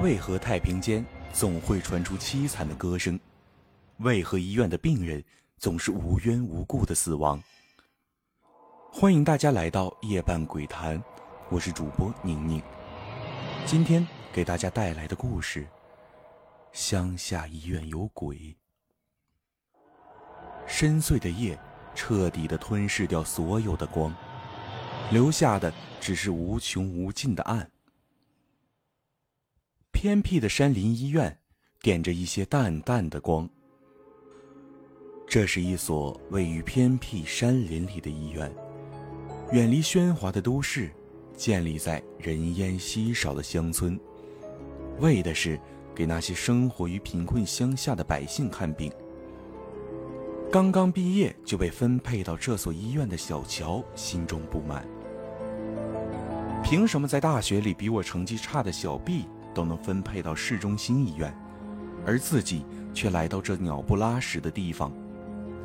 [0.00, 3.20] 为何太平间总会传出凄惨的歌声？
[3.98, 5.22] 为何医院的病人
[5.58, 7.42] 总是无缘无故的死亡？
[8.90, 11.02] 欢迎大家来到夜半鬼谈，
[11.50, 12.62] 我是主播宁宁。
[13.66, 15.68] 今天给大家带来的故事：
[16.72, 18.56] 乡下医院有鬼。
[20.66, 21.58] 深邃的夜
[21.94, 24.14] 彻底的吞噬掉所有的光，
[25.10, 27.70] 留下的只是无穷无尽的暗。
[30.02, 31.36] 偏僻的山林医院，
[31.82, 33.46] 点着一些淡淡的光。
[35.28, 38.50] 这是一所位于偏僻山林里的医院，
[39.52, 40.90] 远离喧哗的都市，
[41.36, 44.00] 建立在人烟稀少的乡村，
[45.00, 45.60] 为的是
[45.94, 48.90] 给那些生活于贫困乡下的百姓看病。
[50.50, 54.82] 刚刚毕业就被分配到这所医院的小乔心中不满：
[56.64, 61.34] 凭什么在大学里比我成绩差的小毕都能分配到市中心医院，
[62.06, 64.92] 而自己却来到这鸟不拉屎的地方，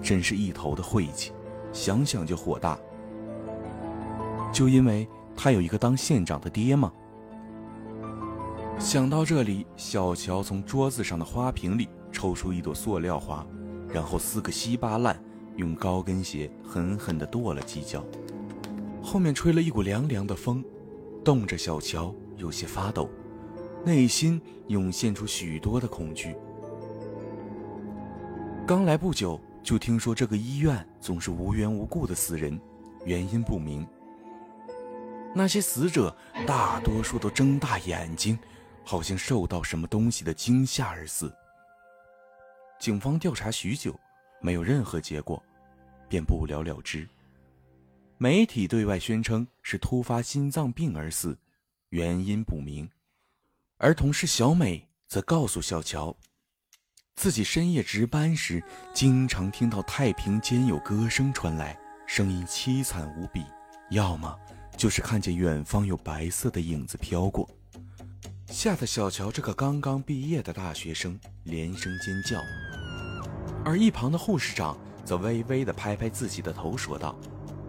[0.02, 1.32] 真是一头的晦气，
[1.72, 2.78] 想想就火大。
[4.52, 6.92] 就因为他有一个当县长的爹吗？
[8.80, 13.46] 想到这里，小乔从桌子上的花瓶里抽出一朵塑料花，
[13.90, 15.18] 然后撕个稀巴烂，
[15.56, 18.04] 用高跟鞋狠狠地跺了几脚。
[19.02, 20.64] 后面吹了一股凉凉的风，
[21.24, 23.10] 冻着小乔有些发抖。
[23.86, 26.36] 内心涌现出许多的恐惧。
[28.66, 32.60] 刚来不久，就听说这个医院总是无缘无故的死人，
[33.06, 33.88] 原因不明。
[35.36, 36.16] 那些死者
[36.48, 38.40] 大多数都睁大眼睛，
[38.84, 41.32] 好像受到什么东西的惊吓而死。
[42.80, 43.94] 警方调查许久，
[44.42, 45.42] 没有任何结果，
[46.10, 47.08] 便不了了之。
[48.18, 51.38] 媒体对外宣称是突发心脏病而死，
[51.90, 52.90] 原因不明。
[53.78, 56.16] 而同事小美则告诉小乔，
[57.16, 58.64] 自己深夜值班时，
[58.94, 61.78] 经常听到太平间有歌声传来，
[62.08, 63.42] 声音凄惨无比；
[63.90, 64.34] 要么
[64.78, 67.50] 就是看见远方有白色的影子飘过，
[68.48, 72.40] 吓得小乔这个刚刚毕业的大学生连声尖叫。
[73.66, 77.14] 而一旁的护士长则微微地拍拍自己的头，说道：“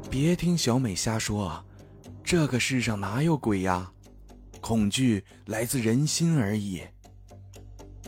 [0.09, 1.65] 别听小美瞎说啊，
[2.23, 3.91] 这个世上哪有鬼呀？”
[4.67, 6.83] 恐惧来自人心而已。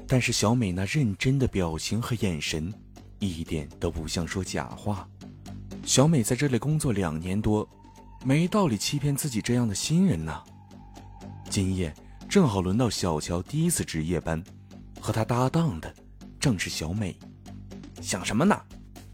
[0.09, 2.75] 但是小美那认真的表情和眼神，
[3.21, 5.09] 一点都不像说假话。
[5.85, 7.69] 小美在这里工作两年多，
[8.25, 10.43] 没道理欺骗自己这样的新人呐。
[11.49, 11.95] 今夜
[12.29, 14.43] 正好轮到小乔第一次值夜班，
[15.01, 15.95] 和他搭档的
[16.41, 17.17] 正是小美。
[18.03, 18.61] 想什么呢？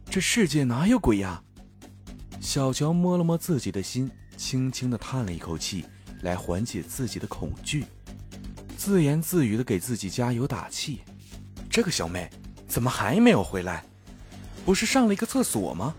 [0.06, 1.42] 这世界哪有鬼呀？
[2.40, 5.84] 小乔摸了摸自己的心，轻轻的叹了一口气。
[6.24, 7.84] 来缓解自己的恐惧，
[8.76, 11.02] 自言自语的给自己加油打气。
[11.70, 12.28] 这个小妹
[12.66, 13.84] 怎么还没有回来？
[14.64, 15.94] 不是上了一个厕所吗？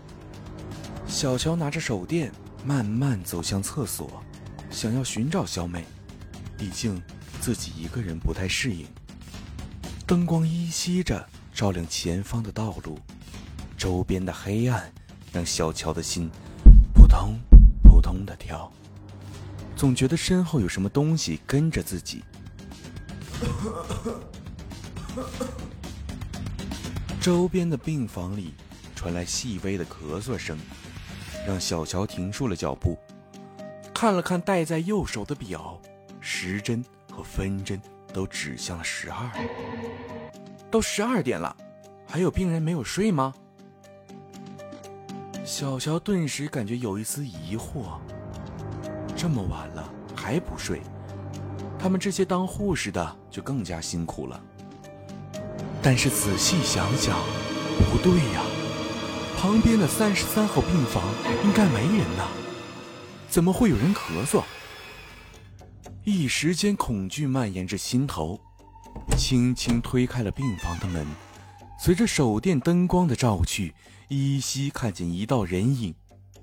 [1.06, 2.32] 小乔拿着手电
[2.64, 4.22] 慢慢走向厕所，
[4.70, 5.84] 想要寻找小美。
[6.58, 7.00] 毕竟
[7.40, 8.84] 自己一个人不太适应。
[10.06, 12.98] 灯光依稀着照亮前方的道路，
[13.76, 14.92] 周边的黑暗
[15.32, 16.28] 让小乔的心
[16.92, 17.38] 扑通
[17.82, 18.72] 扑通的跳。
[19.76, 22.24] 总觉得身后有什么东西跟着自己。
[27.20, 28.54] 周边的病房里
[28.94, 30.56] 传来细微的咳嗽声，
[31.46, 32.98] 让小乔停住了脚步，
[33.92, 35.78] 看了看戴在右手的表，
[36.20, 36.82] 时针
[37.12, 37.80] 和分针
[38.14, 39.30] 都指向了十二。
[40.70, 41.54] 都十二点了，
[42.06, 43.34] 还有病人没有睡吗？
[45.44, 47.98] 小乔顿时感觉有一丝疑惑。
[49.16, 50.82] 这么晚了还不睡，
[51.78, 54.40] 他们这些当护士的就更加辛苦了。
[55.82, 57.16] 但是仔细想想，
[57.90, 58.42] 不对呀，
[59.38, 61.02] 旁边的三十三号病房
[61.44, 62.28] 应该没人呐，
[63.28, 64.42] 怎么会有人咳嗽？
[66.04, 68.38] 一时间恐惧蔓延着心头，
[69.16, 71.06] 轻轻推开了病房的门，
[71.80, 73.74] 随着手电灯光的照去，
[74.08, 75.94] 依稀看见一道人影，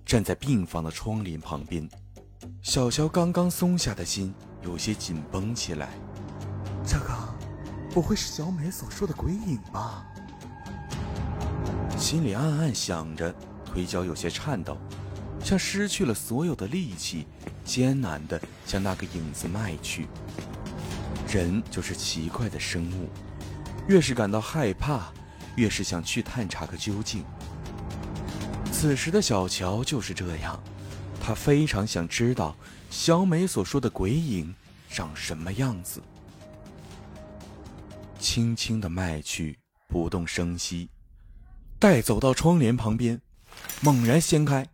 [0.06, 1.88] 站在病房的窗帘旁边。
[2.62, 5.90] 小乔刚刚松下的心有些紧绷起来，
[6.86, 7.14] 这个
[7.92, 10.06] 不会是小美所说的鬼影吧？
[11.98, 13.34] 心里暗暗想着，
[13.66, 14.78] 腿脚有些颤抖，
[15.44, 17.28] 像失去了所有的力气，
[17.64, 20.08] 艰难地向那个影子迈去。
[21.28, 23.10] 人就是奇怪的生物，
[23.88, 25.12] 越是感到害怕，
[25.56, 27.24] 越是想去探查个究竟。
[28.72, 30.62] 此时的小乔就是这样。
[31.26, 32.54] 他非常想知道
[32.90, 34.54] 小美所说的鬼影
[34.90, 36.04] 长什么样子。
[38.20, 40.90] 轻轻的迈去，不动声息，
[41.80, 43.22] 待走到窗帘旁边，
[43.80, 44.68] 猛然掀开，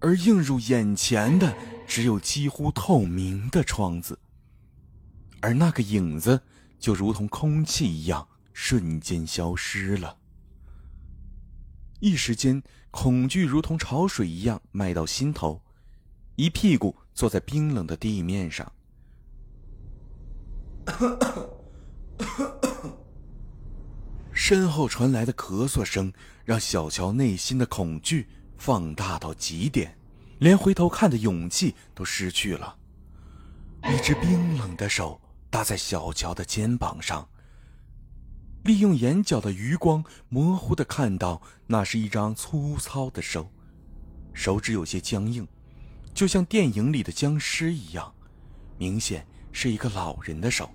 [0.00, 1.54] 而映入眼前的
[1.86, 4.18] 只有几乎透明的窗子，
[5.40, 6.42] 而那个影子
[6.80, 10.16] 就如同空气一样，瞬间消失了。
[12.00, 12.60] 一时间，
[12.90, 15.60] 恐惧如同潮水一样迈到心头，
[16.38, 18.72] 一屁股坐在冰冷的地面上。
[24.32, 26.12] 身后传来的咳嗽声，
[26.44, 29.98] 让小乔内心的恐惧放大到极点，
[30.38, 32.76] 连回头看的勇气都失去了。
[33.92, 35.20] 一只冰冷的手
[35.50, 37.28] 搭在小乔的肩膀上。
[38.62, 43.50] 利用眼角的余光，模糊的看到那是一张粗糙的手，
[44.32, 45.48] 手指有些僵硬，
[46.18, 48.12] 就像电影里的僵尸一样，
[48.76, 50.68] 明显是一个老人的手。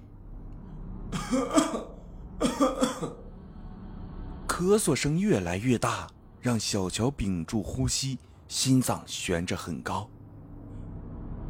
[4.48, 6.08] 咳嗽声越来越大，
[6.40, 8.18] 让小乔屏住呼吸，
[8.48, 10.10] 心脏悬着很高。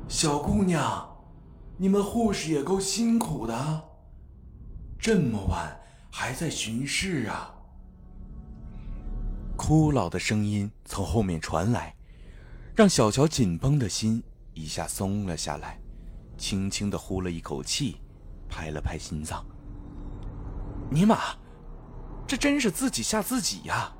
[0.07, 1.07] 小姑娘，
[1.77, 3.83] 你们护士也够辛苦的，
[4.97, 5.79] 这么晚。
[6.09, 7.53] 还在巡视啊！
[9.55, 11.95] 枯老的声音从后面传来，
[12.75, 14.23] 让小乔紧绷的心
[14.55, 15.79] 一下松了下来，
[16.37, 17.97] 轻轻的呼了一口气，
[18.49, 19.45] 拍了拍心脏。
[20.89, 21.19] 尼玛，
[22.25, 23.93] 这真是自己吓自己呀！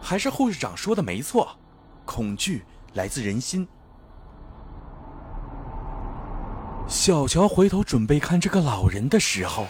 [0.00, 1.56] 还是护士长说的没错，
[2.04, 2.64] 恐惧
[2.94, 3.66] 来自人心。
[6.88, 9.66] 小乔回头准备看这个老人的时候。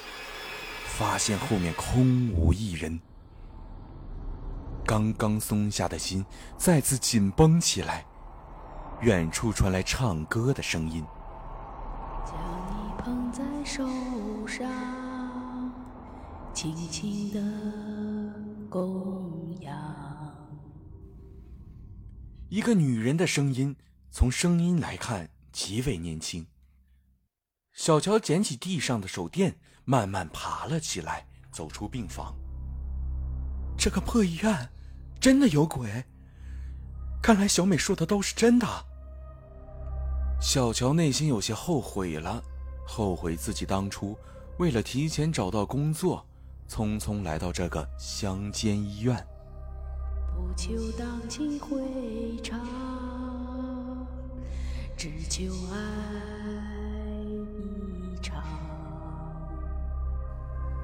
[0.85, 3.00] 发现后面空无一人，
[4.93, 6.23] 刚刚松下的心
[6.59, 8.05] 再次紧绷起来。
[9.00, 11.03] 远处传来唱歌的声音。
[12.27, 12.37] 将
[12.69, 13.83] 你捧在手
[14.47, 14.71] 上，
[16.53, 17.41] 轻轻的
[18.69, 19.75] 供养。
[22.50, 23.75] 一个女人的声音，
[24.11, 26.47] 从声音来看极为年轻。
[27.73, 29.56] 小乔捡起地上的手电。
[29.85, 32.37] 慢慢爬了起来，走出病房。
[33.77, 34.71] 这个破医院
[35.23, 35.89] 真的有鬼？
[37.23, 38.67] 看来小美说的都是真的。
[40.41, 42.43] 小乔内心有些后悔了，
[42.85, 44.19] 后悔自己当初
[44.59, 46.27] 为了提前找到工作，
[46.69, 49.17] 匆匆来到这个乡间医院。
[50.35, 51.81] 不求荡气回
[52.43, 52.59] 肠，
[54.97, 55.79] 只求爱
[57.21, 58.43] 一场。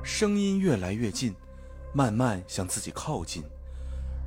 [0.05, 1.35] 声音越来越近，
[1.93, 3.43] 慢慢向自己靠近，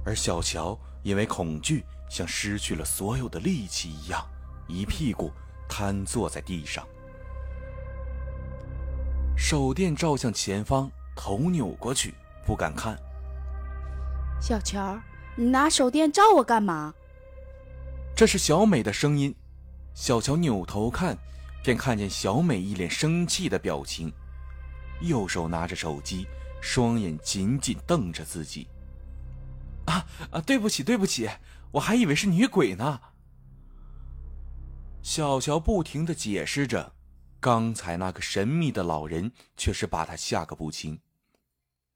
[0.04, 4.26] 而小乔因为恐惧，像失去了所有的力气一样，
[4.68, 5.32] 一屁股
[5.70, 6.88] 瘫坐在地上。
[9.38, 12.14] 手电照向前方，头扭过去，
[12.46, 12.98] 不敢看。
[14.40, 15.00] 小乔，
[15.36, 16.94] 你拿手电照我干嘛？
[18.16, 19.36] 这是小美的声音。
[19.94, 21.18] 小乔扭头看，
[21.64, 24.12] 便看见小美一脸生气的表情。
[25.02, 26.28] 右手拿着手机，
[26.62, 28.68] 双眼紧紧瞪着自己。
[29.86, 30.42] 啊啊！
[30.42, 31.30] 对不起，对不起，
[31.72, 33.02] 我还以为是女鬼呢。
[35.02, 36.94] 小乔不停的解释着，
[37.40, 41.00] 刚才那个神秘的老人却是把他吓个不轻。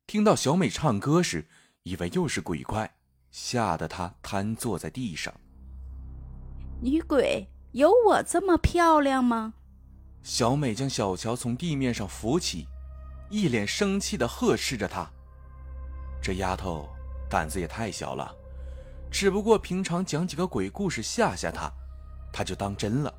[0.08, 1.48] 听到小美唱歌时，
[1.84, 2.96] 以为又是鬼怪，
[3.32, 5.34] 吓得他瘫坐在地上。
[6.82, 9.54] 女鬼有我这么漂亮吗？
[10.24, 12.68] 小美将小乔从地面上扶起。
[13.30, 15.12] 一脸生气的呵斥着她
[16.22, 16.88] ：“这丫头
[17.36, 18.34] 胆子也太小了，
[19.12, 21.70] 只不过平常讲几个鬼故事吓吓他，
[22.32, 23.14] 他就当真了。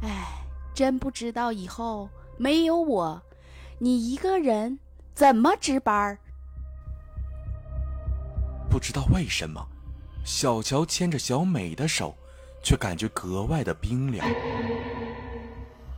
[0.00, 0.42] 哎，
[0.74, 3.22] 真不知道以后没有我，
[3.78, 4.78] 你一个人
[5.12, 6.16] 怎么值班？”
[8.70, 9.62] 不知道为什么，
[10.24, 12.16] 小乔牵着小美的手，
[12.62, 14.26] 却感觉格外的冰凉。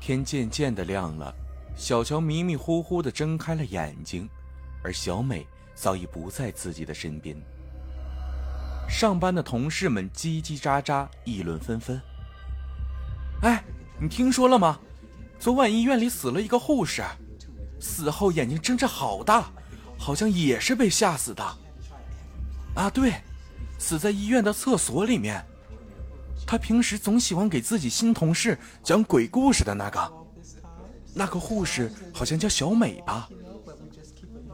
[0.00, 1.32] 天渐渐的亮了。
[1.76, 4.28] 小乔迷迷糊糊的睁开了眼睛，
[4.82, 5.46] 而小美
[5.80, 7.36] 早已不在自己的身边。
[8.88, 12.00] 上班的同事们叽叽喳喳，议论纷纷。
[13.42, 13.62] 哎，
[14.00, 14.80] 你听说了吗？
[15.38, 17.04] 昨晚医院里死了一个护士，
[17.78, 19.50] 死后眼睛睁着好大，
[19.96, 21.44] 好像也是被吓死的。
[22.74, 23.12] 啊，对，
[23.78, 25.44] 死在医院的厕所里面。
[26.44, 30.12] 他平时总喜欢给自己新同事讲鬼故事的那个。
[31.14, 33.28] 那个护士好像叫小美吧？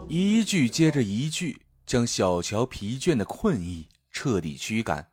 [0.08, 5.08] 一句接着一句，将小乔疲倦的困意彻底驱赶，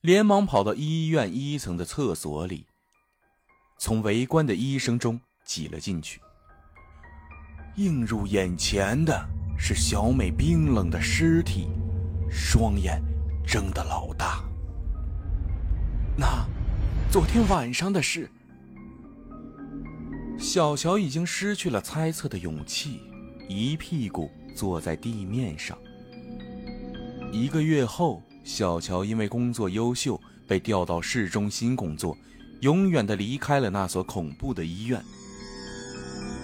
[0.00, 2.66] 连忙跑到医院一层的厕所里，
[3.78, 6.20] 从围观的医生中挤了进去。
[7.76, 11.68] 映入眼前的是小美冰冷的尸体，
[12.30, 13.02] 双眼
[13.46, 14.44] 睁得老大。
[16.16, 16.46] 那，
[17.10, 18.30] 昨天晚上的事。
[20.38, 23.02] 小乔已经失去了猜测的勇气，
[23.52, 25.76] 一屁股坐在地面上。
[27.32, 32.16] 一个月后，小乔因为工作优秀，被调到市中心工作，
[32.60, 35.02] 永远的离开了那所恐怖的医院。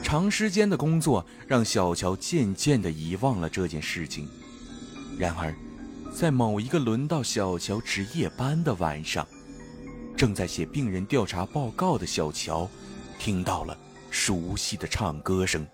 [0.03, 4.29] 长时间的工作让小乔渐渐的遗忘了这件事情。
[5.17, 5.55] 然而，
[6.13, 9.25] 在某一个轮到小乔值夜班的晚上，
[10.17, 12.69] 正在写病人调查报告的小乔，
[13.17, 13.79] 听到了。
[14.11, 15.65] 熟悉的唱歌声。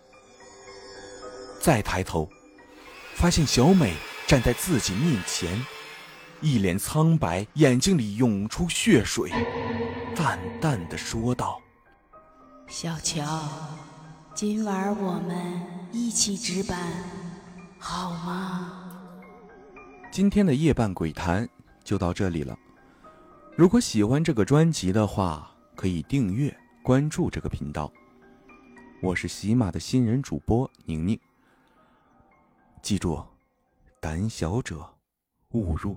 [1.62, 2.28] 再抬头，
[3.14, 3.95] 发现小美
[4.26, 5.64] 站在自己面前，
[6.40, 9.31] 一脸苍白，眼睛里涌出血水，
[10.12, 11.62] 淡淡的说道
[12.66, 13.25] ：“小乔，
[14.35, 16.76] 今晚我们一起值班，
[17.78, 18.99] 好吗？”
[20.11, 21.49] 今天的夜半鬼谈
[21.85, 22.59] 就到这里了。
[23.57, 26.52] 如果喜欢这个专辑的话，可以订阅
[26.83, 27.88] 关注这个频道。
[29.00, 31.16] 我是喜马的新人主播宁宁。
[32.82, 33.24] 记住，
[34.00, 34.84] 胆小者
[35.52, 35.96] 勿入。